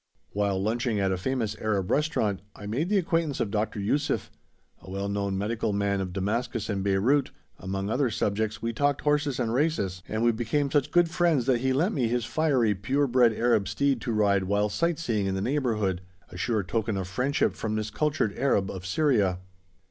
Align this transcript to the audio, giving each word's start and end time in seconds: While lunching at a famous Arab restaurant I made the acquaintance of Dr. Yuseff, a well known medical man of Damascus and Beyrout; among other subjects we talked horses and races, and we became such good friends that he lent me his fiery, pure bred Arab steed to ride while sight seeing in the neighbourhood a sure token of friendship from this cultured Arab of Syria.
While 0.31 0.59
lunching 0.59 0.99
at 0.99 1.11
a 1.11 1.15
famous 1.15 1.55
Arab 1.61 1.91
restaurant 1.91 2.41
I 2.55 2.65
made 2.65 2.89
the 2.89 2.97
acquaintance 2.97 3.39
of 3.39 3.51
Dr. 3.51 3.79
Yuseff, 3.79 4.31
a 4.81 4.89
well 4.89 5.07
known 5.07 5.37
medical 5.37 5.73
man 5.73 6.01
of 6.01 6.11
Damascus 6.11 6.69
and 6.69 6.83
Beyrout; 6.83 7.29
among 7.59 7.87
other 7.87 8.09
subjects 8.09 8.63
we 8.63 8.73
talked 8.73 9.01
horses 9.01 9.39
and 9.39 9.53
races, 9.53 10.01
and 10.07 10.23
we 10.23 10.31
became 10.31 10.71
such 10.71 10.89
good 10.89 11.11
friends 11.11 11.45
that 11.45 11.59
he 11.61 11.71
lent 11.71 11.93
me 11.93 12.07
his 12.07 12.25
fiery, 12.25 12.73
pure 12.73 13.05
bred 13.05 13.31
Arab 13.33 13.67
steed 13.67 14.01
to 14.01 14.11
ride 14.11 14.45
while 14.45 14.69
sight 14.69 14.97
seeing 14.97 15.27
in 15.27 15.35
the 15.35 15.39
neighbourhood 15.39 16.01
a 16.29 16.35
sure 16.35 16.63
token 16.63 16.97
of 16.97 17.07
friendship 17.07 17.53
from 17.53 17.75
this 17.75 17.91
cultured 17.91 18.35
Arab 18.39 18.71
of 18.71 18.87
Syria. 18.87 19.37